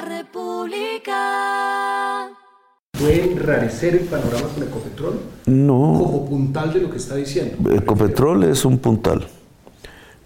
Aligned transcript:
la 0.00 0.08
República. 0.18 1.16
¿Puede 2.92 3.32
enrarecer 3.32 3.94
el 3.96 4.06
panorama 4.06 4.48
con 4.54 4.62
Ecopetrol? 4.62 5.20
No, 5.46 5.94
Como 5.98 6.26
puntal 6.28 6.72
de 6.72 6.80
lo 6.80 6.90
que 6.90 6.98
está 6.98 7.14
diciendo. 7.16 7.70
Ecopetrol 7.72 8.44
es 8.44 8.64
un 8.64 8.78
puntal. 8.78 9.26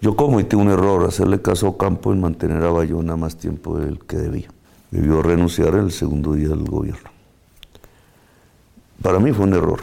Yo 0.01 0.15
cometí 0.15 0.55
un 0.55 0.69
error, 0.69 1.05
hacerle 1.07 1.41
caso 1.41 1.67
a 1.67 1.69
Ocampo 1.69 2.13
en 2.13 2.21
mantener 2.21 2.63
a 2.63 2.71
Bayona 2.71 3.15
más 3.15 3.37
tiempo 3.37 3.77
del 3.79 3.99
que 3.99 4.17
debía. 4.17 4.49
Debió 4.91 5.21
renunciar 5.21 5.75
en 5.75 5.85
el 5.85 5.91
segundo 5.91 6.33
día 6.33 6.49
del 6.49 6.65
gobierno. 6.65 7.09
Para 9.01 9.19
mí 9.19 9.31
fue 9.31 9.45
un 9.45 9.53
error. 9.53 9.79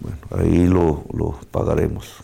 Bueno, 0.00 0.18
ahí 0.30 0.66
lo, 0.66 1.04
lo 1.12 1.38
pagaremos. 1.50 2.16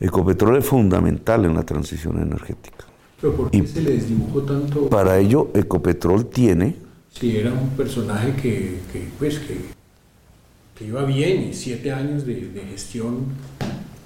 Ecopetrol 0.00 0.56
es 0.56 0.66
fundamental 0.66 1.44
en 1.44 1.54
la 1.54 1.62
transición 1.62 2.20
energética. 2.20 2.84
Pero 3.20 3.34
¿por 3.34 3.50
qué 3.50 3.58
Y- 3.58 3.66
se 3.66 3.80
le 3.82 3.92
desdibujó 3.92 4.42
tanto? 4.42 4.88
Para 4.88 5.18
ello, 5.18 5.48
Ecopetrol 5.54 6.26
tiene, 6.26 6.76
Si 7.10 7.34
era 7.36 7.50
un 7.52 7.70
personaje 7.70 8.34
que, 8.34 8.80
que, 8.92 9.08
pues, 9.18 9.38
que, 9.38 9.56
que 10.74 10.84
iba 10.84 11.02
bien 11.04 11.48
y 11.48 11.54
siete 11.54 11.90
años 11.90 12.26
de, 12.26 12.34
de 12.50 12.60
gestión. 12.66 13.24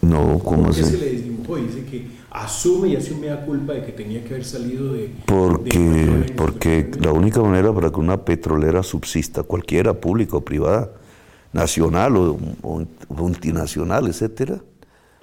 no, 0.00 0.38
¿cómo 0.38 0.66
¿Por 0.66 0.74
qué 0.76 0.84
se 0.84 0.96
le 0.96 1.12
desdibujó? 1.12 1.56
Dice 1.56 1.84
que 1.84 2.06
asume 2.30 2.88
y 2.90 2.96
hace 2.96 3.12
un 3.12 3.20
mea 3.22 3.44
culpa 3.44 3.72
de 3.72 3.84
que 3.84 3.90
tenía 3.90 4.22
que 4.22 4.34
haber 4.34 4.44
salido 4.44 4.92
de. 4.92 5.00
de 5.08 5.12
Porque, 5.26 5.76
en 5.76 6.26
porque 6.36 6.88
la 7.00 7.12
única 7.12 7.42
manera 7.42 7.72
para 7.74 7.90
que 7.90 7.98
una 7.98 8.24
petrolera 8.24 8.84
subsista, 8.84 9.42
cualquiera, 9.42 9.94
pública 9.94 10.36
o 10.36 10.44
privada, 10.44 10.92
nacional 11.52 12.16
o, 12.16 12.38
o 12.62 12.86
multinacional, 13.08 14.06
etcétera, 14.06 14.60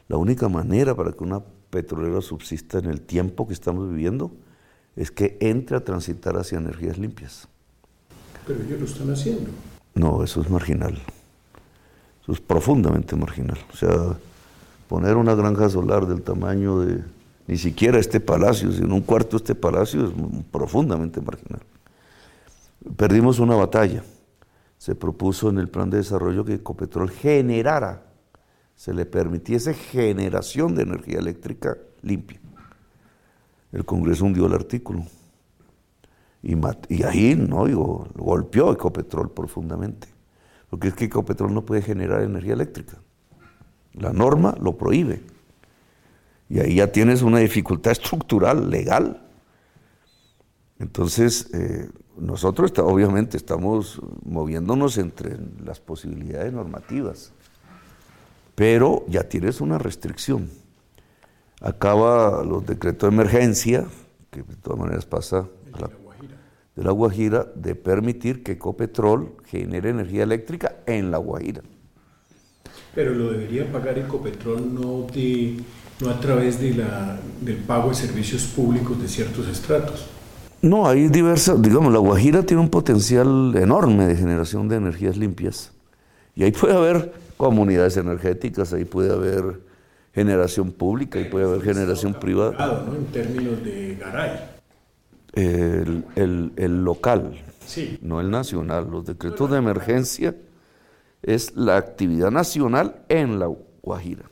la 0.10 0.18
única 0.18 0.50
manera 0.50 0.94
para 0.94 1.14
que 1.14 1.24
una 1.24 1.42
petrolera 1.78 2.22
subsista 2.22 2.80
en 2.80 2.86
el 2.86 3.02
tiempo 3.02 3.46
que 3.46 3.54
estamos 3.54 3.88
viviendo 3.88 4.32
es 4.96 5.12
que 5.12 5.38
entre 5.40 5.78
a 5.78 5.82
transitar 5.82 6.36
hacia 6.36 6.58
energías 6.58 6.98
limpias. 6.98 7.48
Pero 8.48 8.64
ellos 8.64 8.80
lo 8.80 8.86
están 8.88 9.12
haciendo. 9.12 9.52
No, 9.94 10.24
eso 10.24 10.42
es 10.42 10.50
marginal. 10.50 10.98
Eso 12.24 12.32
es 12.32 12.42
profundamente 12.42 13.16
marginal. 13.16 13.60
O 13.72 13.78
sea, 13.78 14.18
poner 14.88 15.18
una 15.18 15.36
granja 15.36 15.70
solar 15.70 16.08
del 16.08 16.24
tamaño 16.24 16.80
de 16.80 17.04
ni 17.46 17.58
siquiera 17.58 18.00
este 18.00 18.20
palacio, 18.20 18.72
sino 18.72 18.96
un 18.96 19.02
cuarto 19.02 19.38
de 19.38 19.44
este 19.44 19.54
palacio 19.54 20.08
es 20.08 20.14
profundamente 20.52 21.22
marginal. 21.22 21.62
Perdimos 22.96 23.38
una 23.38 23.54
batalla. 23.56 24.04
Se 24.80 24.96
propuso 24.96 25.50
en 25.50 25.60
el 25.60 25.70
plan 25.70 25.92
de 25.92 25.98
desarrollo 25.98 26.44
que 26.44 26.56
Ecopetrol 26.56 27.12
generara, 27.12 28.07
se 28.78 28.94
le 28.94 29.06
permitiese 29.06 29.74
generación 29.74 30.76
de 30.76 30.84
energía 30.84 31.18
eléctrica 31.18 31.78
limpia. 32.04 32.40
El 33.72 33.84
Congreso 33.84 34.24
hundió 34.24 34.46
el 34.46 34.54
artículo. 34.54 35.04
Y, 36.44 36.54
ahí 37.04 37.36
no 37.36 37.66
digo, 37.66 38.08
golpeó 38.16 38.72
Ecopetrol 38.72 39.32
profundamente. 39.32 40.08
Porque 40.70 40.90
es 40.90 40.94
que 40.94 41.06
Ecopetrol 41.06 41.54
no 41.54 41.66
puede 41.66 41.82
generar 41.82 42.22
energía 42.22 42.54
eléctrica. 42.54 42.98
La 43.94 44.14
norma 44.14 44.56
lo 44.62 44.78
prohíbe. 44.78 45.24
Y 46.48 46.60
ahí 46.60 46.76
ya 46.76 46.92
tienes 46.92 47.24
una 47.24 47.40
dificultad 47.40 47.92
estructural, 47.94 48.70
legal. 48.70 49.28
Entonces, 50.78 51.50
eh, 51.52 51.90
nosotros 52.16 52.70
está- 52.70 52.84
obviamente 52.84 53.38
estamos 53.38 54.00
moviéndonos 54.24 55.00
entre 55.00 55.36
las 55.66 55.80
posibilidades 55.80 56.54
normativas, 56.54 57.34
pero 58.58 59.06
ya 59.08 59.22
tienes 59.30 59.62
una 59.62 59.78
restricción. 59.78 60.50
Acaba 61.62 62.44
los 62.44 62.66
decretos 62.66 63.08
de 63.08 63.16
emergencia, 63.16 63.86
que 64.32 64.42
de 64.42 64.56
todas 64.56 64.80
maneras 64.80 65.06
pasa 65.06 65.48
a 65.74 65.80
la, 65.80 65.90
de 66.76 66.84
la 66.84 66.90
Guajira, 66.90 67.46
de 67.54 67.76
permitir 67.76 68.42
que 68.42 68.54
Ecopetrol 68.54 69.36
genere 69.46 69.92
energía 69.92 70.24
eléctrica 70.24 70.78
en 70.88 71.12
la 71.12 71.20
Guajira. 71.20 71.62
Pero 72.96 73.14
lo 73.14 73.32
debería 73.32 73.72
pagar 73.72 74.00
Ecopetrol 74.00 74.74
no, 74.74 75.06
de, 75.14 75.58
no 76.02 76.10
a 76.10 76.20
través 76.20 76.60
de 76.60 76.74
la, 76.74 77.20
del 77.40 77.58
pago 77.58 77.90
de 77.90 77.96
servicios 77.96 78.46
públicos 78.46 79.00
de 79.00 79.08
ciertos 79.08 79.48
estratos. 79.50 80.08
No, 80.64 80.88
hay 80.88 81.10
diversas, 81.10 81.62
digamos, 81.62 81.94
la 81.94 82.00
Guajira 82.00 82.42
tiene 82.42 82.64
un 82.64 82.70
potencial 82.70 83.56
enorme 83.56 84.08
de 84.08 84.16
generación 84.16 84.68
de 84.68 84.78
energías 84.78 85.16
limpias. 85.16 85.74
Y 86.36 86.44
ahí 86.44 86.52
puede 86.52 86.74
haber 86.74 87.27
comunidades 87.38 87.98
energéticas, 87.98 88.74
ahí 88.74 88.86
puede 88.86 89.14
haber 89.14 89.62
generación 90.14 90.72
pública, 90.72 91.20
ahí 91.20 91.26
puede 91.26 91.46
haber 91.46 91.62
generación 91.62 92.14
privada. 92.16 92.84
¿no? 92.88 92.96
En 92.96 93.06
términos 93.08 93.64
de 93.64 93.96
Garay. 94.00 94.50
El, 95.34 96.06
el- 96.16 96.52
el 96.56 96.84
local, 96.84 97.40
Sí. 97.66 98.00
no 98.02 98.20
el 98.22 98.32
nacional. 98.32 98.88
Los 98.90 99.06
decretos 99.06 99.52
de 99.52 99.58
emergencia 99.58 100.36
es 101.22 101.56
la 101.56 101.78
actividad 101.78 102.32
nacional 102.32 102.96
en 103.10 103.38
la 103.40 103.50
Guajira. 103.84 104.24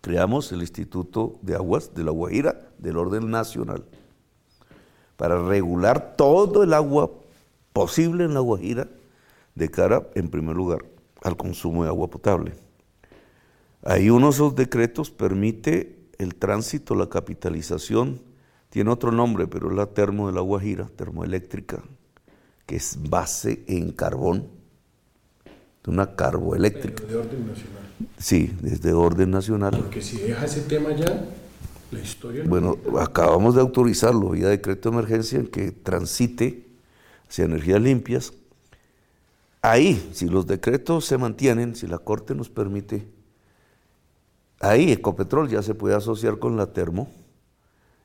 Creamos 0.00 0.52
el 0.52 0.60
Instituto 0.60 1.34
de 1.42 1.54
Aguas 1.54 1.94
de 1.94 2.04
la 2.04 2.10
Guajira 2.10 2.60
del 2.78 2.96
orden 2.98 3.30
nacional 3.30 3.84
para 5.16 5.40
regular 5.42 6.14
todo 6.16 6.62
el 6.62 6.72
agua 6.74 7.10
posible 7.72 8.24
en 8.24 8.34
la 8.34 8.40
Guajira 8.40 8.88
de 9.54 9.70
cara, 9.70 10.06
en 10.14 10.28
primer 10.28 10.56
lugar, 10.56 10.84
al 11.22 11.36
consumo 11.36 11.82
de 11.84 11.88
agua 11.88 12.08
potable. 12.10 12.52
Ahí 13.84 14.10
uno 14.10 14.26
de 14.26 14.32
esos 14.32 14.54
decretos 14.54 15.10
permite 15.10 15.98
el 16.18 16.34
tránsito, 16.36 16.94
la 16.94 17.08
capitalización, 17.08 18.20
tiene 18.70 18.90
otro 18.90 19.12
nombre, 19.12 19.46
pero 19.46 19.70
es 19.70 19.76
la 19.76 19.86
termo 19.86 20.28
de 20.28 20.34
la 20.34 20.40
Guajira, 20.40 20.88
termoeléctrica, 20.96 21.82
que 22.66 22.76
es 22.76 22.96
base 23.08 23.64
en 23.66 23.92
carbón, 23.92 24.46
una 25.86 26.14
carboeléctrica. 26.14 27.02
Pero 27.06 27.22
de 27.22 27.26
orden 27.28 27.46
nacional. 27.48 27.82
Sí, 28.18 28.52
desde 28.60 28.92
orden 28.92 29.30
nacional. 29.30 29.76
Porque 29.76 30.00
si 30.00 30.16
deja 30.18 30.44
ese 30.46 30.62
tema 30.62 30.92
ya, 30.94 31.24
la 31.90 32.00
historia... 32.00 32.44
no- 32.44 32.48
Bueno, 32.50 32.78
acabamos 33.00 33.56
de 33.56 33.60
autorizarlo 33.60 34.30
vía 34.30 34.48
decreto 34.48 34.90
de 34.90 34.96
emergencia 34.96 35.38
en 35.40 35.48
que 35.48 35.72
transite 35.72 36.66
hacia 37.28 37.44
energías 37.46 37.80
limpias. 37.80 38.32
Ahí, 39.64 40.10
si 40.12 40.26
los 40.26 40.48
decretos 40.48 41.04
se 41.04 41.16
mantienen, 41.18 41.76
si 41.76 41.86
la 41.86 41.98
Corte 41.98 42.34
nos 42.34 42.50
permite, 42.50 43.06
ahí 44.58 44.90
Ecopetrol 44.90 45.48
ya 45.48 45.62
se 45.62 45.74
puede 45.74 45.94
asociar 45.94 46.40
con 46.40 46.56
la 46.56 46.72
termo 46.72 47.08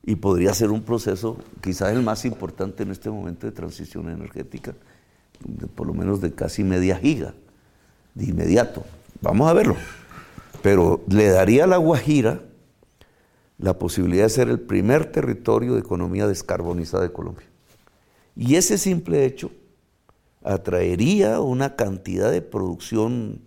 y 0.03 0.17
podría 0.17 0.53
ser 0.53 0.69
un 0.69 0.84
proceso 0.84 1.35
quizás 1.62 1.94
el 1.94 2.03
más 2.03 2.25
importante 2.25 2.84
en 2.84 2.91
este 2.91 3.09
momento 3.09 3.47
de 3.47 3.53
transición 3.53 4.07
energética, 4.07 4.75
por 5.73 5.88
lo 5.88 5.96
menos 5.96 6.22
de 6.22 6.31
casi 6.31 6.63
media 6.63 6.96
giga, 6.96 7.34
de 8.13 8.25
inmediato. 8.25 8.85
Vamos 9.22 9.50
a 9.50 9.53
verlo. 9.53 9.75
Pero 10.62 11.03
le 11.09 11.28
daría 11.29 11.63
a 11.63 11.67
la 11.67 11.78
Guajira 11.78 12.40
la 13.57 13.79
posibilidad 13.79 14.25
de 14.25 14.29
ser 14.29 14.50
el 14.50 14.59
primer 14.59 15.12
territorio 15.12 15.73
de 15.73 15.79
economía 15.79 16.28
descarbonizada 16.28 17.01
de 17.01 17.12
Colombia. 17.12 17.47
Y 18.35 18.56
ese 18.56 18.78
simple 18.78 19.25
hecho 19.25 19.50
atraería 20.47 21.40
una 21.41 21.75
cantidad 21.75 22.31
de 22.31 22.41
producción, 22.41 23.40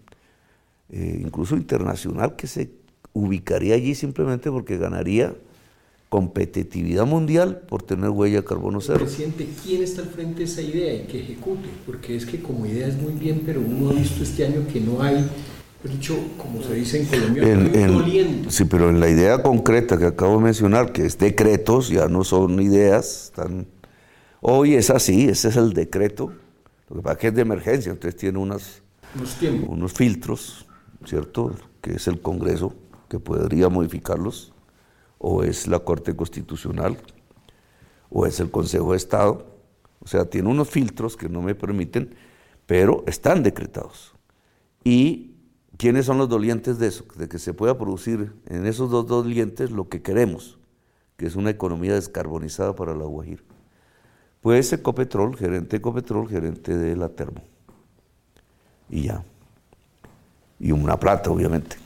eh, 0.90 1.20
incluso 1.24 1.56
internacional, 1.56 2.36
que 2.36 2.46
se 2.46 2.70
ubicaría 3.12 3.74
allí 3.74 3.94
simplemente 3.94 4.50
porque 4.50 4.76
ganaría 4.76 5.34
competitividad 6.10 7.06
mundial 7.06 7.62
por 7.68 7.82
tener 7.82 8.10
huella 8.10 8.38
de 8.38 8.44
carbono 8.44 8.80
cero. 8.80 8.98
Presidente, 9.00 9.48
¿quién 9.62 9.82
está 9.82 10.02
al 10.02 10.08
frente 10.08 10.38
de 10.40 10.44
esa 10.44 10.60
idea 10.60 10.94
y 10.94 11.06
que 11.06 11.20
ejecute? 11.20 11.68
Porque 11.86 12.16
es 12.16 12.26
que 12.26 12.40
como 12.42 12.66
idea 12.66 12.86
es 12.88 12.96
muy 13.00 13.12
bien, 13.12 13.42
pero 13.46 13.60
uno 13.60 13.90
ha 13.90 13.92
visto 13.94 14.22
este 14.22 14.44
año 14.44 14.66
que 14.72 14.80
no 14.80 15.00
hay, 15.02 15.24
dicho, 15.84 16.16
como 16.36 16.62
se 16.62 16.74
dice 16.74 17.00
en 17.00 17.06
Colombia, 17.06 17.42
En- 17.44 17.74
en- 17.74 18.50
sí, 18.50 18.64
pero 18.64 18.90
en 18.90 18.98
la 19.00 19.08
idea 19.08 19.40
concreta 19.42 19.96
que 19.96 20.06
acabo 20.06 20.36
de 20.38 20.44
mencionar, 20.44 20.92
que 20.92 21.06
es 21.06 21.16
decretos, 21.16 21.88
ya 21.88 22.08
no 22.08 22.24
son 22.24 22.60
ideas, 22.60 23.26
están, 23.26 23.66
hoy 24.40 24.74
es 24.74 24.90
así, 24.90 25.28
ese 25.28 25.48
es 25.48 25.56
el 25.56 25.72
decreto, 25.72 26.32
lo 26.90 26.96
que 26.96 27.02
pasa 27.02 27.14
es 27.14 27.18
que 27.20 27.26
es 27.28 27.34
de 27.34 27.42
emergencia, 27.42 27.92
entonces 27.92 28.18
tiene 28.18 28.38
unas, 28.38 28.82
unos 29.68 29.92
filtros, 29.92 30.66
¿cierto? 31.04 31.54
Que 31.80 31.94
es 31.94 32.08
el 32.08 32.20
Congreso, 32.20 32.74
que 33.08 33.20
podría 33.20 33.68
modificarlos, 33.68 34.52
o 35.18 35.44
es 35.44 35.68
la 35.68 35.78
Corte 35.78 36.16
Constitucional, 36.16 36.96
o 38.10 38.26
es 38.26 38.40
el 38.40 38.50
Consejo 38.50 38.90
de 38.90 38.96
Estado. 38.96 39.46
O 40.00 40.08
sea, 40.08 40.24
tiene 40.24 40.48
unos 40.48 40.68
filtros 40.68 41.16
que 41.16 41.28
no 41.28 41.42
me 41.42 41.54
permiten, 41.54 42.16
pero 42.66 43.04
están 43.06 43.44
decretados. 43.44 44.14
¿Y 44.82 45.36
quiénes 45.76 46.06
son 46.06 46.18
los 46.18 46.28
dolientes 46.28 46.78
de 46.78 46.88
eso? 46.88 47.04
De 47.16 47.28
que 47.28 47.38
se 47.38 47.54
pueda 47.54 47.78
producir 47.78 48.32
en 48.46 48.66
esos 48.66 48.90
dos 48.90 49.06
dolientes 49.06 49.70
lo 49.70 49.88
que 49.88 50.02
queremos, 50.02 50.58
que 51.16 51.26
es 51.26 51.36
una 51.36 51.50
economía 51.50 51.94
descarbonizada 51.94 52.74
para 52.74 52.96
la 52.96 53.04
Guajira. 53.04 53.42
Pues 54.40 54.72
Ecopetrol, 54.72 55.36
gerente 55.36 55.70
de 55.70 55.76
Ecopetrol, 55.76 56.28
gerente 56.28 56.76
de 56.76 56.96
la 56.96 57.08
Termo. 57.08 57.42
Y 58.88 59.02
ya. 59.04 59.22
Y 60.58 60.72
una 60.72 60.98
plata, 60.98 61.30
obviamente. 61.30 61.76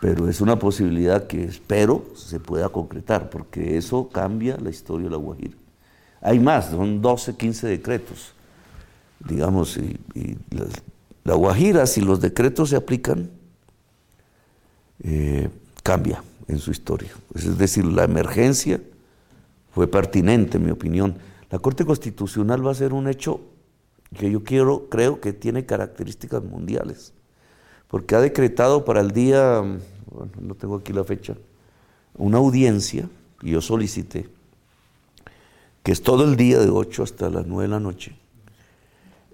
Pero 0.00 0.28
es 0.28 0.40
una 0.40 0.58
posibilidad 0.58 1.26
que 1.28 1.44
espero 1.44 2.04
se 2.16 2.40
pueda 2.40 2.68
concretar, 2.68 3.30
porque 3.30 3.76
eso 3.76 4.08
cambia 4.08 4.56
la 4.58 4.70
historia 4.70 5.04
de 5.04 5.12
la 5.12 5.16
Guajira. 5.16 5.56
Hay 6.20 6.40
más, 6.40 6.70
son 6.70 7.00
12, 7.00 7.36
15 7.36 7.68
decretos. 7.68 8.32
Digamos, 9.20 9.76
y, 9.76 9.98
la 11.24 11.34
Guajira, 11.34 11.86
si 11.86 12.00
los 12.00 12.20
decretos 12.20 12.70
se 12.70 12.76
aplican, 12.76 13.30
eh, 15.04 15.48
cambia 15.84 16.22
en 16.48 16.58
su 16.58 16.72
historia. 16.72 17.10
Es 17.34 17.56
decir, 17.56 17.84
la 17.84 18.02
emergencia 18.02 18.80
fue 19.72 19.86
pertinente, 19.86 20.58
en 20.58 20.64
mi 20.64 20.72
opinión. 20.72 21.14
La 21.52 21.58
Corte 21.58 21.84
Constitucional 21.84 22.66
va 22.66 22.70
a 22.70 22.74
ser 22.74 22.94
un 22.94 23.08
hecho 23.08 23.42
que 24.18 24.30
yo 24.30 24.42
quiero, 24.42 24.88
creo 24.88 25.20
que 25.20 25.34
tiene 25.34 25.66
características 25.66 26.42
mundiales, 26.42 27.12
porque 27.88 28.14
ha 28.14 28.22
decretado 28.22 28.86
para 28.86 29.02
el 29.02 29.10
día, 29.10 29.60
bueno, 29.60 30.32
no 30.40 30.54
tengo 30.54 30.76
aquí 30.76 30.94
la 30.94 31.04
fecha, 31.04 31.36
una 32.14 32.38
audiencia, 32.38 33.06
y 33.42 33.50
yo 33.50 33.60
solicité, 33.60 34.30
que 35.82 35.92
es 35.92 36.02
todo 36.02 36.24
el 36.24 36.36
día 36.36 36.58
de 36.58 36.70
8 36.70 37.02
hasta 37.02 37.28
las 37.28 37.46
9 37.46 37.64
de 37.64 37.68
la 37.68 37.80
noche, 37.80 38.16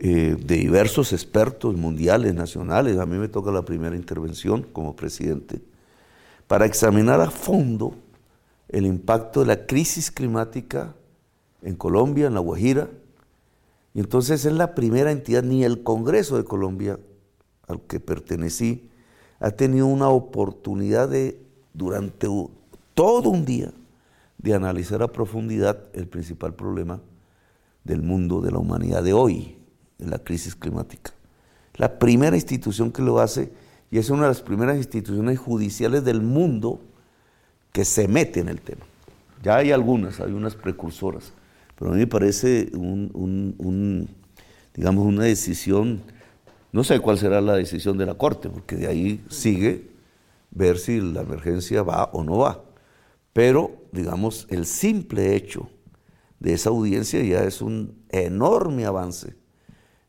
eh, 0.00 0.36
de 0.44 0.56
diversos 0.56 1.12
expertos 1.12 1.76
mundiales, 1.76 2.34
nacionales, 2.34 2.98
a 2.98 3.06
mí 3.06 3.16
me 3.16 3.28
toca 3.28 3.52
la 3.52 3.62
primera 3.62 3.94
intervención 3.94 4.64
como 4.64 4.96
presidente, 4.96 5.60
para 6.48 6.66
examinar 6.66 7.20
a 7.20 7.30
fondo 7.30 7.94
el 8.68 8.86
impacto 8.86 9.40
de 9.40 9.46
la 9.46 9.66
crisis 9.66 10.10
climática 10.10 10.96
en 11.62 11.74
Colombia, 11.74 12.26
en 12.26 12.34
La 12.34 12.40
Guajira, 12.40 12.88
y 13.94 14.00
entonces 14.00 14.44
es 14.44 14.52
la 14.52 14.74
primera 14.74 15.10
entidad, 15.10 15.42
ni 15.42 15.64
el 15.64 15.82
Congreso 15.82 16.36
de 16.36 16.44
Colombia, 16.44 16.98
al 17.66 17.80
que 17.82 18.00
pertenecí, 18.00 18.88
ha 19.40 19.50
tenido 19.50 19.86
una 19.86 20.08
oportunidad 20.08 21.08
de, 21.08 21.40
durante 21.72 22.28
todo 22.94 23.30
un 23.30 23.44
día, 23.44 23.72
de 24.38 24.54
analizar 24.54 25.02
a 25.02 25.08
profundidad 25.08 25.84
el 25.94 26.06
principal 26.06 26.54
problema 26.54 27.00
del 27.84 28.02
mundo, 28.02 28.40
de 28.40 28.52
la 28.52 28.58
humanidad 28.58 29.02
de 29.02 29.12
hoy, 29.12 29.56
la 29.98 30.18
crisis 30.18 30.54
climática. 30.54 31.12
La 31.74 31.98
primera 31.98 32.36
institución 32.36 32.92
que 32.92 33.02
lo 33.02 33.18
hace, 33.18 33.52
y 33.90 33.98
es 33.98 34.10
una 34.10 34.22
de 34.22 34.28
las 34.28 34.42
primeras 34.42 34.76
instituciones 34.76 35.38
judiciales 35.38 36.04
del 36.04 36.22
mundo 36.22 36.80
que 37.72 37.84
se 37.84 38.06
mete 38.08 38.40
en 38.40 38.48
el 38.48 38.60
tema. 38.60 38.84
Ya 39.42 39.56
hay 39.56 39.72
algunas, 39.72 40.20
hay 40.20 40.32
unas 40.32 40.54
precursoras, 40.54 41.32
pero 41.78 41.92
a 41.92 41.94
mí 41.94 42.00
me 42.00 42.06
parece 42.08 42.70
un, 42.74 44.08
digamos, 44.74 45.06
una 45.06 45.24
decisión, 45.24 46.02
no 46.72 46.82
sé 46.82 46.98
cuál 46.98 47.18
será 47.18 47.40
la 47.40 47.54
decisión 47.54 47.96
de 47.96 48.06
la 48.06 48.14
Corte, 48.14 48.50
porque 48.50 48.74
de 48.74 48.88
ahí 48.88 49.24
sigue 49.28 49.88
ver 50.50 50.78
si 50.78 51.00
la 51.00 51.20
emergencia 51.20 51.84
va 51.84 52.10
o 52.12 52.24
no 52.24 52.38
va. 52.38 52.64
Pero, 53.32 53.84
digamos, 53.92 54.48
el 54.50 54.66
simple 54.66 55.36
hecho 55.36 55.70
de 56.40 56.54
esa 56.54 56.70
audiencia 56.70 57.22
ya 57.22 57.44
es 57.44 57.62
un 57.62 58.02
enorme 58.08 58.84
avance 58.84 59.36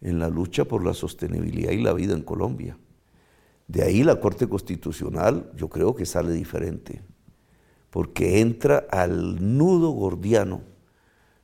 en 0.01 0.18
la 0.18 0.30
lucha 0.30 0.65
por 0.65 0.83
la 0.83 0.95
sostenibilidad 0.95 1.72
y 1.72 1.83
la 1.83 1.94
vida 1.94 2.15
en 2.15 2.24
Colombia. 2.24 2.80
De 3.68 3.83
ahí 3.83 4.04
la 4.04 4.19
Corte 4.19 4.50
Constitucional 4.50 5.51
yo 5.56 5.69
creo 5.69 5.94
que 5.94 6.07
sale 6.07 6.31
diferente, 6.31 7.04
porque 7.92 8.42
entra 8.42 8.88
al 8.89 9.56
nudo 9.56 9.92
gordiano 9.92 10.62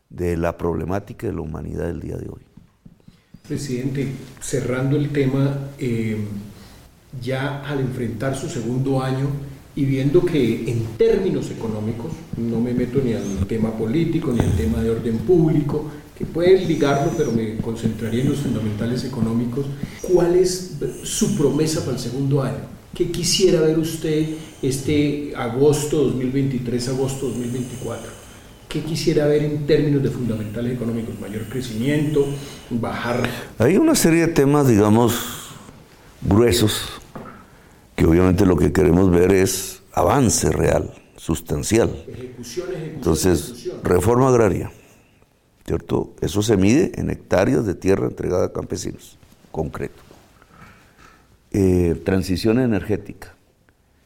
de 0.09 0.37
la 0.37 0.57
problemática 0.57 1.27
de 1.27 1.33
la 1.33 1.41
humanidad 1.41 1.87
del 1.87 1.99
día 1.99 2.17
de 2.17 2.29
hoy. 2.29 2.41
Presidente, 3.47 4.07
cerrando 4.41 4.97
el 4.97 5.09
tema, 5.09 5.69
eh, 5.77 6.17
ya 7.21 7.61
al 7.63 7.79
enfrentar 7.79 8.35
su 8.35 8.49
segundo 8.49 9.01
año 9.01 9.27
y 9.75 9.85
viendo 9.85 10.23
que 10.23 10.71
en 10.71 10.85
términos 10.97 11.51
económicos, 11.51 12.11
no 12.37 12.59
me 12.59 12.73
meto 12.73 12.99
ni 13.03 13.13
al 13.13 13.45
tema 13.47 13.71
político 13.77 14.31
ni 14.31 14.39
al 14.39 14.55
tema 14.55 14.81
de 14.81 14.89
orden 14.89 15.17
público, 15.19 15.85
que 16.17 16.25
pueden 16.25 16.67
ligarlo, 16.67 17.11
pero 17.17 17.31
me 17.31 17.57
concentraría 17.57 18.21
en 18.21 18.29
los 18.29 18.39
fundamentales 18.39 19.03
económicos, 19.03 19.65
¿cuál 20.01 20.35
es 20.35 20.77
su 21.03 21.35
promesa 21.35 21.81
para 21.81 21.97
el 21.97 21.99
segundo 21.99 22.41
año? 22.41 22.75
¿Qué 22.93 23.11
quisiera 23.11 23.59
ver 23.59 23.77
usted 23.77 24.29
este 24.61 25.33
agosto 25.35 26.05
2023, 26.05 26.87
agosto 26.89 27.27
2024? 27.27 28.24
¿Qué 28.75 28.81
quisiera 28.81 29.25
ver 29.25 29.41
en 29.41 29.65
términos 29.65 30.03
de 30.03 30.09
fundamentales 30.09 30.73
económicos? 30.73 31.17
¿Mayor 31.21 31.43
crecimiento? 31.45 32.25
¿Bajar? 32.69 33.23
Hay 33.57 33.77
una 33.77 33.95
serie 33.95 34.27
de 34.27 34.33
temas, 34.33 34.67
digamos, 34.67 35.47
gruesos, 36.21 36.89
que 37.95 38.05
obviamente 38.05 38.45
lo 38.45 38.57
que 38.57 38.73
queremos 38.73 39.09
ver 39.09 39.31
es 39.31 39.81
avance 39.93 40.51
real, 40.51 40.93
sustancial. 41.15 41.89
Ejecución, 42.05 42.67
ejecución, 42.67 42.95
Entonces, 42.95 43.71
reforma 43.81 44.27
agraria, 44.27 44.73
¿cierto? 45.65 46.13
Eso 46.19 46.41
se 46.41 46.57
mide 46.57 46.91
en 46.95 47.09
hectáreas 47.09 47.65
de 47.65 47.75
tierra 47.75 48.07
entregada 48.07 48.47
a 48.47 48.51
campesinos, 48.51 49.17
concreto. 49.53 50.03
Eh, 51.53 51.95
transición 52.03 52.59
energética, 52.59 53.35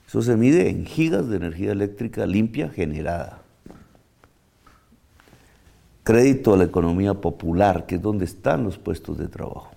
eso 0.08 0.22
se 0.22 0.38
mide 0.38 0.70
en 0.70 0.86
gigas 0.86 1.28
de 1.28 1.38
energía 1.38 1.72
eléctrica 1.72 2.28
limpia 2.28 2.70
generada 2.70 3.49
crédito 6.10 6.56
a 6.56 6.58
la 6.58 6.64
economía 6.64 7.14
popular, 7.14 7.86
que 7.86 7.96
es 7.96 8.02
donde 8.02 8.26
están 8.26 8.64
los 8.64 8.80
puestos 8.80 9.20
de 9.20 9.28
trabajo. 9.28 9.70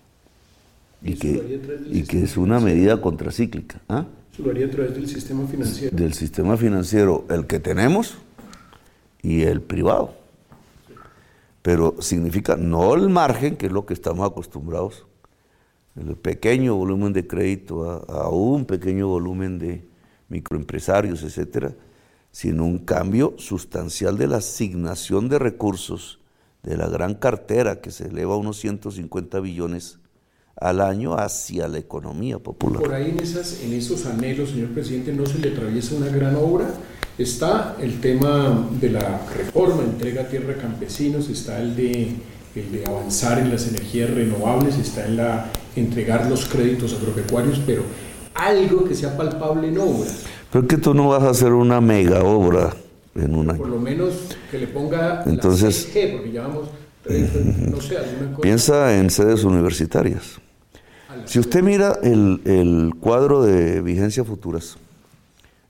Y, 1.02 1.14
que, 1.14 1.61
y 1.90 2.05
que 2.05 2.23
es 2.23 2.38
una 2.38 2.58
medida 2.58 3.02
contracíclica. 3.02 3.82
¿ah? 3.87 4.06
Eso 4.32 4.43
lo 4.43 4.50
haría 4.50 4.64
a 4.64 4.70
través 4.70 4.94
del 4.94 5.06
sistema 5.08 5.46
financiero. 5.46 5.94
Del 5.94 6.14
sistema 6.14 6.56
financiero, 6.56 7.26
el 7.29 7.46
que 7.46 7.61
tenemos 7.61 8.17
y 9.20 9.43
el 9.43 9.61
privado. 9.61 10.14
Pero 11.61 11.96
significa 12.00 12.56
no 12.56 12.94
el 12.94 13.11
margen, 13.11 13.56
que 13.56 13.67
es 13.67 13.73
lo 13.73 13.84
que 13.84 13.93
estamos 13.93 14.26
acostumbrados, 14.26 15.05
el 15.96 16.17
pequeño 16.17 16.76
volumen 16.76 17.12
de 17.12 17.26
crédito 17.26 17.90
a, 17.90 18.23
a 18.23 18.29
un 18.31 18.64
pequeño 18.64 19.06
volumen 19.06 19.58
de 19.58 19.84
microempresarios, 20.31 21.25
etcétera, 21.25 21.75
sino 22.31 22.64
un 22.64 22.79
cambio 22.79 23.34
sustancial 23.37 24.17
de 24.17 24.29
la 24.29 24.38
asignación 24.38 25.29
de 25.29 25.38
recursos 25.38 26.20
de 26.62 26.76
la 26.76 26.88
gran 26.88 27.14
cartera 27.14 27.80
que 27.80 27.90
se 27.90 28.08
eleva 28.08 28.34
a 28.34 28.36
unos 28.36 28.58
150 28.58 29.40
billones 29.40 29.98
al 30.56 30.80
año 30.80 31.14
hacia 31.14 31.66
la 31.66 31.78
economía 31.78 32.38
popular. 32.38 32.82
Por 32.82 32.94
ahí 32.94 33.10
en, 33.10 33.20
esas, 33.20 33.62
en 33.62 33.72
esos 33.72 34.06
anhelos, 34.06 34.50
señor 34.50 34.68
presidente, 34.68 35.12
no 35.12 35.26
se 35.26 35.38
le 35.38 35.50
atraviesa 35.50 35.96
una 35.96 36.08
gran 36.08 36.36
obra. 36.36 36.68
Está 37.18 37.76
el 37.80 38.00
tema 38.00 38.68
de 38.80 38.90
la 38.90 39.26
reforma, 39.36 39.82
entrega 39.82 40.28
tierra 40.28 40.54
a 40.54 40.56
campesinos, 40.56 41.28
está 41.28 41.60
el 41.60 41.74
de, 41.74 42.14
el 42.54 42.72
de 42.72 42.84
avanzar 42.86 43.38
en 43.38 43.50
las 43.50 43.66
energías 43.66 44.10
renovables, 44.10 44.78
está 44.78 45.04
en 45.06 45.16
la 45.16 45.46
entregar 45.74 46.28
los 46.31 46.46
créditos 46.46 46.94
agropecuarios, 46.94 47.60
pero 47.66 47.82
algo 48.34 48.84
que 48.84 48.94
sea 48.94 49.16
palpable 49.16 49.69
en 49.69 49.78
obras. 49.78 50.22
Pero 50.50 50.66
que 50.66 50.76
tú 50.76 50.94
no 50.94 51.08
vas 51.08 51.22
a 51.22 51.31
hacer 51.31 51.52
una 51.52 51.81
mega 51.81 52.22
obra 52.22 52.74
en 53.14 53.34
un 53.34 53.50
año. 53.50 53.58
Por 53.58 53.69
lo 53.69 53.78
menos 53.78 54.36
que 54.50 54.58
le 54.58 54.66
ponga 54.69 55.22
Entonces, 55.26 55.94
la 55.94 56.12
porque 56.12 56.32
llamamos, 56.32 56.69
no 57.70 57.81
sé, 57.81 57.98
alguna 57.98 58.31
cosa. 58.31 58.40
Piensa 58.40 58.98
en 58.98 59.10
sedes 59.10 59.44
universitarias. 59.44 60.40
Si 61.26 61.38
usted 61.38 61.62
mira 61.62 61.98
el, 62.02 62.40
el 62.44 62.94
cuadro 62.98 63.42
de 63.42 63.82
vigencia 63.82 64.24
futuras, 64.24 64.76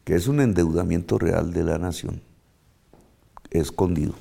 que 0.05 0.15
es 0.15 0.29
un 0.29 0.41
endeudamiento 0.41 1.19
real 1.19 1.53
de 1.53 1.65
la 1.65 1.79
nación, 1.79 2.21
escondido. 3.51 4.15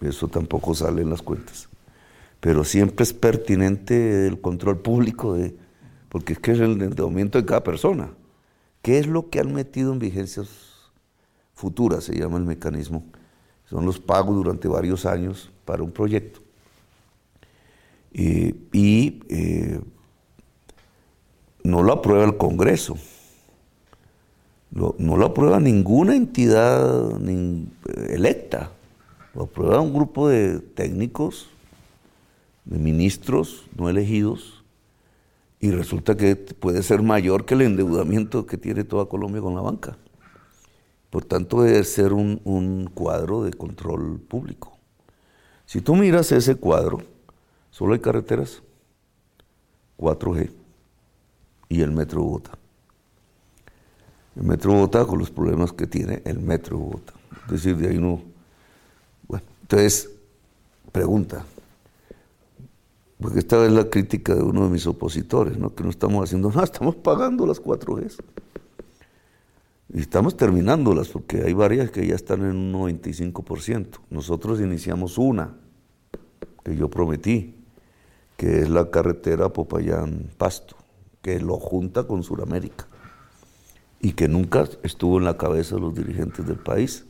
Eso 0.00 0.28
tampoco 0.28 0.74
sale 0.74 1.02
en 1.02 1.10
las 1.10 1.22
cuentas. 1.22 1.68
Pero 2.40 2.64
siempre 2.64 3.04
es 3.04 3.12
pertinente 3.12 4.26
el 4.26 4.40
control 4.40 4.78
público, 4.78 5.34
de, 5.34 5.56
porque 6.08 6.34
es 6.34 6.38
que 6.38 6.52
es 6.52 6.60
el 6.60 6.80
endeudamiento 6.82 7.38
de 7.38 7.46
cada 7.46 7.64
persona. 7.64 8.10
¿Qué 8.82 8.98
es 8.98 9.06
lo 9.06 9.30
que 9.30 9.40
han 9.40 9.54
metido 9.54 9.92
en 9.92 9.98
vigencias 9.98 10.48
futuras, 11.54 12.04
se 12.04 12.14
llama 12.14 12.38
el 12.38 12.44
mecanismo? 12.44 13.04
Son 13.68 13.84
los 13.86 13.98
pagos 13.98 14.36
durante 14.36 14.68
varios 14.68 15.06
años 15.06 15.50
para 15.64 15.82
un 15.82 15.90
proyecto. 15.90 16.40
y 18.12 19.22
eh, 19.28 19.80
no 21.64 21.82
lo 21.82 21.92
aprueba 21.94 22.24
el 22.24 22.36
Congreso, 22.36 22.96
no, 24.70 25.16
lo 25.16 25.26
aprueba 25.26 25.60
ninguna 25.60 26.16
entidad 26.16 27.10
electa, 28.08 28.70
lo 29.34 29.44
aprueba 29.44 29.80
un 29.80 29.94
grupo 29.94 30.28
de 30.28 30.58
técnicos, 30.58 31.48
de 32.64 32.78
ministros 32.78 33.64
no 33.76 33.88
elegidos, 33.88 34.64
y 35.60 35.70
resulta 35.70 36.16
que 36.16 36.36
puede 36.36 36.82
ser 36.82 37.02
mayor 37.02 37.46
que 37.46 37.54
el 37.54 37.62
endeudamiento 37.62 38.46
que 38.46 38.58
tiene 38.58 38.84
toda 38.84 39.06
Colombia 39.06 39.40
con 39.40 39.54
la 39.54 39.62
banca. 39.62 39.96
Por 41.14 41.24
tanto, 41.24 41.62
debe 41.62 41.84
ser 41.84 42.12
un, 42.12 42.40
un 42.42 42.90
cuadro 42.92 43.44
de 43.44 43.52
control 43.52 44.18
público. 44.18 44.76
Si 45.64 45.80
tú 45.80 45.94
miras 45.94 46.32
ese 46.32 46.56
cuadro, 46.56 47.02
solo 47.70 47.92
hay 47.92 48.00
carreteras 48.00 48.64
4G 49.96 50.50
y 51.68 51.82
el 51.82 51.92
Metro 51.92 52.20
Bogotá. 52.20 52.58
El 54.34 54.42
Metro 54.42 54.72
Bogotá 54.72 55.06
con 55.06 55.20
los 55.20 55.30
problemas 55.30 55.72
que 55.72 55.86
tiene 55.86 56.20
el 56.24 56.40
Metro 56.40 56.78
Bogotá. 56.78 57.12
Es 57.44 57.52
decir, 57.52 57.76
de 57.76 57.90
ahí 57.90 57.98
no... 57.98 58.20
Bueno, 59.28 59.44
entonces, 59.62 60.10
pregunta, 60.90 61.44
porque 63.20 63.38
esta 63.38 63.64
es 63.64 63.70
la 63.70 63.88
crítica 63.88 64.34
de 64.34 64.42
uno 64.42 64.64
de 64.64 64.70
mis 64.70 64.88
opositores, 64.88 65.56
¿no? 65.58 65.76
que 65.76 65.84
no 65.84 65.90
estamos 65.90 66.24
haciendo 66.24 66.48
nada, 66.50 66.64
estamos 66.64 66.96
pagando 66.96 67.46
las 67.46 67.62
4G. 67.62 68.16
Y 69.94 70.00
estamos 70.00 70.36
terminándolas 70.36 71.08
porque 71.08 71.42
hay 71.44 71.52
varias 71.52 71.90
que 71.92 72.04
ya 72.04 72.16
están 72.16 72.40
en 72.40 72.56
un 72.56 72.72
95%. 72.72 74.00
Nosotros 74.10 74.60
iniciamos 74.60 75.18
una 75.18 75.54
que 76.64 76.76
yo 76.76 76.90
prometí, 76.90 77.54
que 78.36 78.58
es 78.62 78.68
la 78.68 78.90
carretera 78.90 79.50
Popayán-Pasto, 79.50 80.76
que 81.22 81.38
lo 81.38 81.58
junta 81.60 82.08
con 82.08 82.24
Sudamérica 82.24 82.88
y 84.00 84.12
que 84.12 84.26
nunca 84.26 84.68
estuvo 84.82 85.18
en 85.18 85.24
la 85.24 85.36
cabeza 85.36 85.76
de 85.76 85.82
los 85.82 85.94
dirigentes 85.94 86.44
del 86.44 86.58
país. 86.58 87.04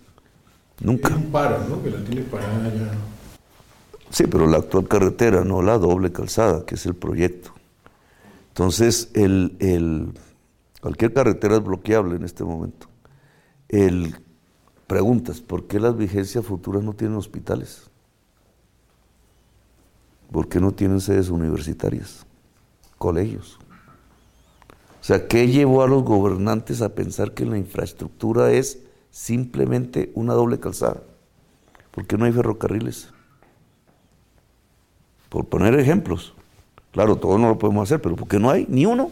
Nunca. 0.80 1.14
un 1.14 1.32
paro, 1.32 1.64
¿no? 1.66 1.82
Que 1.82 1.90
la 1.90 2.04
tiene 2.04 2.22
parada 2.22 2.68
ya. 2.68 2.92
Sí, 4.10 4.24
pero 4.30 4.46
la 4.46 4.58
actual 4.58 4.86
carretera, 4.86 5.42
no 5.42 5.62
la 5.62 5.78
doble 5.78 6.12
calzada, 6.12 6.66
que 6.66 6.74
es 6.74 6.84
el 6.84 6.94
proyecto. 6.94 7.54
Entonces, 8.48 9.10
el, 9.14 10.12
cualquier 10.84 11.14
carretera 11.14 11.56
es 11.56 11.64
bloqueable 11.64 12.16
en 12.16 12.24
este 12.24 12.44
momento. 12.44 12.88
Preguntas, 14.86 15.40
¿por 15.40 15.66
qué 15.66 15.80
las 15.80 15.96
vigencias 15.96 16.44
futuras 16.44 16.84
no 16.84 16.92
tienen 16.92 17.16
hospitales? 17.16 17.90
¿Por 20.30 20.46
qué 20.46 20.60
no 20.60 20.72
tienen 20.72 21.00
sedes 21.00 21.30
universitarias, 21.30 22.26
colegios? 22.98 23.58
O 25.00 25.04
sea, 25.04 25.26
¿qué 25.26 25.48
llevó 25.48 25.82
a 25.82 25.88
los 25.88 26.04
gobernantes 26.04 26.82
a 26.82 26.94
pensar 26.94 27.32
que 27.32 27.46
la 27.46 27.56
infraestructura 27.56 28.52
es 28.52 28.80
simplemente 29.10 30.12
una 30.14 30.34
doble 30.34 30.60
calzada? 30.60 31.02
¿Por 31.92 32.06
qué 32.06 32.18
no 32.18 32.26
hay 32.26 32.32
ferrocarriles? 32.32 33.08
Por 35.30 35.46
poner 35.46 35.80
ejemplos. 35.80 36.34
Claro, 36.92 37.16
todo 37.16 37.38
no 37.38 37.48
lo 37.48 37.58
podemos 37.58 37.88
hacer, 37.88 38.02
pero 38.02 38.16
¿por 38.16 38.28
qué 38.28 38.38
no 38.38 38.50
hay 38.50 38.66
ni 38.68 38.84
uno? 38.84 39.10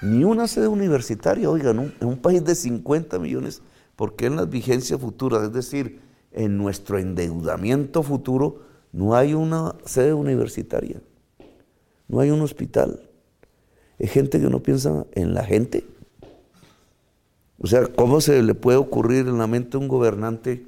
Ni 0.00 0.22
una 0.22 0.46
sede 0.46 0.68
universitaria, 0.68 1.50
oigan, 1.50 1.92
en 2.00 2.08
un 2.08 2.18
país 2.18 2.44
de 2.44 2.54
50 2.54 3.18
millones, 3.18 3.62
¿por 3.96 4.14
qué 4.14 4.26
en 4.26 4.36
las 4.36 4.48
vigencias 4.48 5.00
futuras, 5.00 5.42
es 5.42 5.52
decir, 5.52 6.00
en 6.30 6.56
nuestro 6.56 6.98
endeudamiento 6.98 8.02
futuro, 8.02 8.62
no 8.92 9.16
hay 9.16 9.34
una 9.34 9.74
sede 9.84 10.12
universitaria? 10.12 11.00
No 12.06 12.20
hay 12.20 12.30
un 12.30 12.40
hospital. 12.42 13.08
Es 13.98 14.12
gente 14.12 14.40
que 14.40 14.48
no 14.48 14.62
piensa 14.62 15.04
en 15.12 15.34
la 15.34 15.42
gente. 15.42 15.84
O 17.60 17.66
sea, 17.66 17.86
¿cómo 17.86 18.20
se 18.20 18.40
le 18.42 18.54
puede 18.54 18.78
ocurrir 18.78 19.26
en 19.26 19.38
la 19.38 19.48
mente 19.48 19.76
a 19.76 19.80
un 19.80 19.88
gobernante 19.88 20.64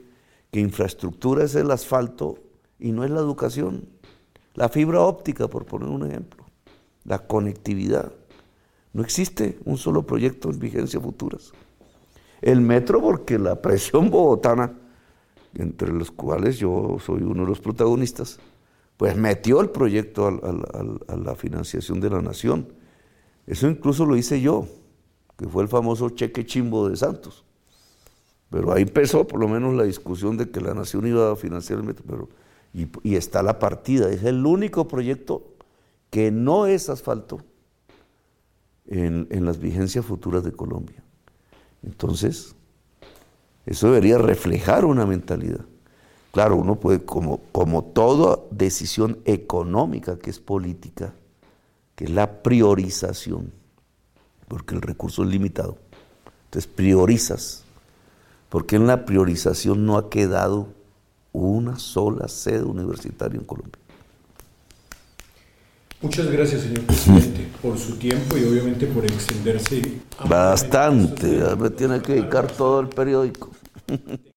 que 0.51 0.59
infraestructura 0.59 1.45
es 1.45 1.55
el 1.55 1.71
asfalto 1.71 2.39
y 2.81 2.91
no 2.91 3.05
es 3.05 3.11
la 3.11 3.21
educación? 3.21 3.89
La 4.55 4.69
fibra 4.69 5.01
óptica, 5.03 5.47
por 5.47 5.67
poner 5.67 5.89
un 5.89 6.05
ejemplo. 6.05 6.45
La 7.05 7.21
conectividad. 7.21 8.13
No 8.93 9.03
existe 9.03 9.59
un 9.65 9.77
solo 9.77 10.07
proyecto 10.07 10.51
en 10.51 10.59
vigencia 10.59 11.01
futuras. 11.01 11.53
El 12.43 12.61
metro, 12.61 13.01
porque 13.01 13.39
la 13.39 13.61
presión 13.61 14.11
bogotana, 14.11 14.73
entre 15.55 15.93
los 15.93 16.11
cuales 16.11 16.59
yo 16.59 16.97
soy 17.05 17.23
uno 17.23 17.43
de 17.43 17.49
los 17.49 17.61
protagonistas, 17.61 18.39
pues 18.97 19.17
metió 19.17 19.61
el 19.61 19.71
proyecto 19.71 20.27
a 20.29 21.17
la 21.17 21.35
financiación 21.35 22.01
de 22.01 22.11
la 22.11 22.21
nación 22.21 22.81
eso 23.51 23.69
incluso 23.69 24.07
lo 24.07 24.17
hice 24.17 24.41
yo, 24.41 24.69
que 25.37 25.49
fue 25.49 25.65
el 25.65 25.69
famoso 25.69 26.11
cheque 26.11 26.47
chimbo 26.47 26.89
de 26.89 26.97
Santos. 26.97 27.45
Pero 28.49 28.73
ahí 28.73 28.83
empezó 28.83 29.27
por 29.27 29.41
lo 29.41 29.49
menos 29.49 29.75
la 29.75 29.83
discusión 29.83 30.37
de 30.37 30.51
que 30.51 30.61
la 30.61 30.73
nación 30.73 31.05
iba 31.09 31.33
a 31.33 31.37
financiar 31.37 31.81
el 31.81 31.85
metro. 31.85 32.05
Pero, 32.07 32.29
y, 33.03 33.17
está 33.17 33.43
la 33.43 33.59
partida. 33.59 34.09
Es 34.09 34.23
el 34.23 34.47
único 34.47 34.87
proyecto 34.87 35.43
que 36.11 36.31
no 36.31 36.67
es 36.67 36.89
asfalto 36.89 37.43
en, 38.91 39.45
las 39.45 39.59
vigencias 39.59 40.05
futuras 40.05 40.45
de 40.45 40.53
Colombia. 40.53 41.03
Entonces, 41.83 42.55
eso 43.65 43.87
debería 43.87 44.19
reflejar 44.19 44.85
una 44.85 45.07
mentalidad. 45.07 45.65
Claro, 46.33 46.57
uno 46.57 46.77
puede, 46.77 47.05
como, 47.05 47.41
como 47.53 47.85
toda 47.85 48.41
decisión 48.51 49.19
económica 49.25 50.19
que 50.19 50.31
es 50.31 50.39
política, 50.39 51.15
que 51.95 52.05
es 52.05 52.11
la 52.11 52.43
priorización, 52.43 53.53
porque 54.49 54.75
el 54.75 54.83
recurso 54.83 55.23
es 55.23 55.31
limitado. 55.31 55.79
Entonces 56.47 56.71
priorizas, 56.71 57.65
porque 58.49 58.77
en 58.77 58.87
la 58.87 59.05
priorización 59.05 59.87
no 59.87 59.97
ha 59.97 60.11
quedado 60.11 60.69
una 61.33 61.79
sola 61.79 62.27
sede 62.29 62.65
universitaria 62.65 63.39
en 63.39 63.45
Colombia. 63.45 63.80
Muchas 66.03 66.31
gracias, 66.31 66.63
señor 66.63 66.81
presidente, 66.85 67.47
por 67.61 67.77
su 67.77 67.97
tiempo 67.97 68.39
y 68.39 68.45
obviamente 68.45 68.87
por 68.87 69.05
extenderse. 69.05 69.83
Bastante, 70.27 71.27
me 71.59 71.69
tiene 71.69 72.01
que 72.01 72.15
dedicar 72.15 72.51
todo 72.51 72.81
el 72.81 72.89
periódico. 72.89 73.51